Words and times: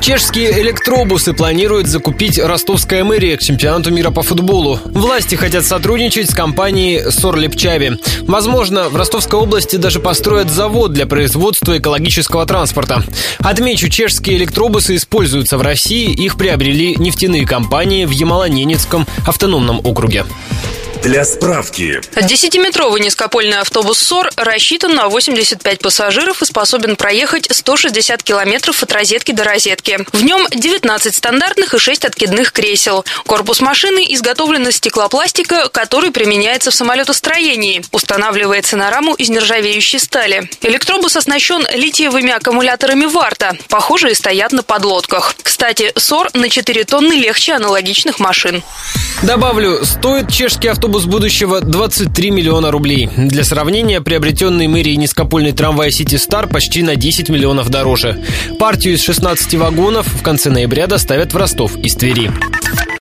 Чешские 0.00 0.62
электробусы 0.62 1.34
планируют 1.34 1.86
закупить 1.86 2.38
ростовская 2.38 3.04
мэрия 3.04 3.36
к 3.36 3.42
чемпионату 3.42 3.90
мира 3.90 4.10
по 4.10 4.22
футболу. 4.22 4.80
Власти 4.86 5.34
хотят 5.34 5.64
сотрудничать 5.66 6.30
с 6.30 6.34
компанией 6.34 7.10
Сорлепчави. 7.10 7.98
Возможно, 8.22 8.88
в 8.88 8.96
Ростовской 8.96 9.38
области 9.38 9.76
даже 9.76 10.00
построят 10.00 10.50
завод 10.50 10.94
для 10.94 11.06
производства 11.06 11.76
экологического 11.76 12.46
транспорта. 12.46 13.04
Отмечу, 13.40 13.90
чешские 13.90 14.38
электробусы 14.38 14.96
используются 14.96 15.58
в 15.58 15.62
России. 15.62 16.10
Их 16.10 16.36
приобрели 16.36 16.96
нефтяные 16.96 17.46
компании 17.46 18.06
в 18.06 18.10
Ямало-Ненецком 18.10 19.06
автономном 19.26 19.80
округе. 19.84 20.24
Для 21.02 21.24
справки. 21.24 21.98
Десятиметровый 22.22 23.00
низкопольный 23.00 23.58
автобус 23.58 23.98
СОР 24.00 24.30
рассчитан 24.36 24.94
на 24.94 25.08
85 25.08 25.80
пассажиров 25.80 26.42
и 26.42 26.44
способен 26.44 26.94
проехать 26.94 27.48
160 27.50 28.22
километров 28.22 28.82
от 28.82 28.92
розетки 28.92 29.32
до 29.32 29.44
розетки. 29.44 29.98
В 30.12 30.22
нем 30.22 30.46
19 30.50 31.14
стандартных 31.14 31.72
и 31.72 31.78
6 31.78 32.04
откидных 32.04 32.52
кресел. 32.52 33.06
Корпус 33.26 33.60
машины 33.60 34.04
изготовлен 34.10 34.68
из 34.68 34.76
стеклопластика, 34.76 35.70
который 35.70 36.10
применяется 36.10 36.70
в 36.70 36.74
самолетостроении. 36.74 37.82
Устанавливается 37.92 38.76
на 38.76 38.90
раму 38.90 39.14
из 39.14 39.30
нержавеющей 39.30 39.98
стали. 39.98 40.50
Электробус 40.60 41.16
оснащен 41.16 41.66
литиевыми 41.74 42.30
аккумуляторами 42.30 43.06
Варта. 43.06 43.56
Похожие 43.68 44.14
стоят 44.14 44.52
на 44.52 44.62
подлодках. 44.62 45.34
Кстати, 45.42 45.92
СОР 45.96 46.28
на 46.34 46.50
4 46.50 46.84
тонны 46.84 47.14
легче 47.14 47.54
аналогичных 47.54 48.18
машин. 48.18 48.62
Добавлю, 49.22 49.84
стоит 49.84 50.30
чешский 50.30 50.68
автобус 50.68 50.89
будущего 51.06 51.60
23 51.60 52.30
миллиона 52.30 52.70
рублей. 52.70 53.08
Для 53.16 53.44
сравнения, 53.44 54.00
приобретенный 54.00 54.66
мэрией 54.66 54.96
низкопольный 54.96 55.52
трамвай 55.52 55.90
City 55.90 56.16
Star 56.16 56.50
почти 56.50 56.82
на 56.82 56.96
10 56.96 57.28
миллионов 57.28 57.70
дороже. 57.70 58.22
Партию 58.58 58.94
из 58.94 59.02
16 59.02 59.54
вагонов 59.54 60.06
в 60.06 60.22
конце 60.22 60.50
ноября 60.50 60.86
доставят 60.86 61.32
в 61.32 61.36
Ростов 61.36 61.76
из 61.76 61.94
Твери. 61.94 62.30